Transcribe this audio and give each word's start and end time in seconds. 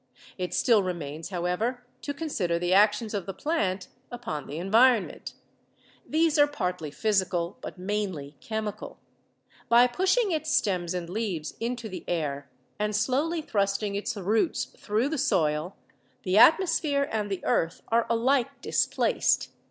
It 0.35 0.51
still 0.55 0.81
remains, 0.81 1.29
how 1.29 1.45
ever, 1.45 1.85
to 2.01 2.11
consider 2.11 2.57
the 2.57 2.73
actions 2.73 3.13
of 3.13 3.27
the 3.27 3.35
plant 3.35 3.87
upon 4.11 4.47
the 4.47 4.57
environ 4.57 5.05
ment. 5.05 5.33
These 6.09 6.39
are 6.39 6.47
partly 6.47 6.89
physical, 6.89 7.59
but 7.61 7.77
mainly 7.77 8.35
chemical. 8.41 8.97
By 9.69 9.85
pushing 9.85 10.31
its 10.31 10.49
stems 10.51 10.95
and 10.95 11.07
leaves 11.07 11.53
into 11.59 11.87
the 11.87 12.03
air 12.07 12.49
and 12.79 12.95
slowly 12.95 13.43
thrust 13.43 13.83
ing 13.83 13.93
its 13.93 14.17
roots 14.17 14.65
through 14.75 15.09
the 15.09 15.19
soil, 15.19 15.75
the 16.23 16.35
atmosphere 16.35 17.07
and 17.11 17.29
the 17.29 17.45
earth 17.45 17.83
are 17.89 18.07
alike 18.09 18.59
displaced. 18.61 19.49